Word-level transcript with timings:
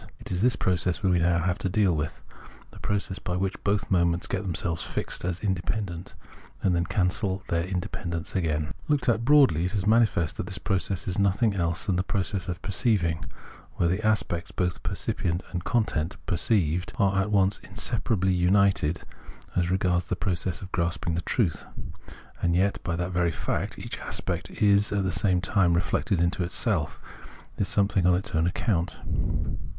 It 0.19 0.31
is 0.31 0.41
this 0.41 0.55
process 0.55 1.03
we 1.03 1.19
have 1.19 1.45
now 1.45 1.53
to 1.53 1.69
deal 1.69 1.95
with— 1.95 2.21
the 2.71 2.79
process 2.79 3.19
by 3.19 3.35
which 3.35 3.63
both 3.63 3.91
moments 3.91 4.25
get 4.25 4.41
themselves 4.41 4.81
fixed 4.81 5.23
as 5.23 5.39
inde 5.41 5.63
pendent 5.63 6.15
and 6.63 6.73
then 6.73 6.85
cancel 6.87 7.43
their 7.49 7.65
independence 7.67 8.35
again. 8.35 8.71
Looked 8.87 9.07
at 9.07 9.23
broadly, 9.23 9.65
it 9.65 9.75
is 9.75 9.85
manifest 9.85 10.37
that 10.37 10.47
this 10.47 10.57
process 10.57 11.07
is 11.07 11.19
nothing 11.19 11.53
else 11.53 11.85
than 11.85 11.97
the 11.97 12.03
process 12.03 12.47
of 12.47 12.63
perceiving, 12.63 13.25
where 13.75 13.87
the 13.87 14.03
aspects, 14.03 14.49
both 14.49 14.81
percipient 14.81 15.43
and 15.51 15.65
content 15.65 16.17
perceived, 16.25 16.93
are 16.97 17.21
at 17.21 17.29
once 17.29 17.59
inseparably 17.59 18.33
miited 18.49 19.03
as 19.55 19.69
regards 19.69 20.05
the 20.05 20.15
process 20.15 20.63
of 20.63 20.71
grasping 20.71 21.13
the 21.13 21.21
truth, 21.21 21.63
and 22.41 22.55
yet, 22.55 22.83
by 22.83 22.95
that 22.95 23.11
very 23.11 23.31
fact, 23.31 23.77
each 23.77 23.99
aspect 23.99 24.49
is 24.49 24.91
at 24.91 25.03
the 25.03 25.11
same 25.11 25.41
time 25.41 25.75
reflected 25.75 26.19
into 26.19 26.41
itself, 26.41 26.99
is 27.59 27.67
something 27.67 28.07
on 28.07 28.15
its 28.15 28.31
own 28.33 28.47
account. 28.47 28.99